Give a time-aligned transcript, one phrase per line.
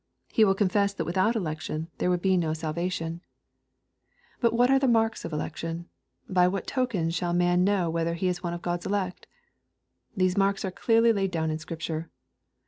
[0.31, 3.21] He will confess that without election there would be no salvation.
[3.21, 4.49] LUKE, CHAP XVIII.
[4.49, 5.89] 255 But what are the marks of election?
[6.27, 9.27] Bv Tvhat tokens shall a man know whether he is one of God's elect?
[10.17, 12.09] These marks are clearly laid down in Scripture.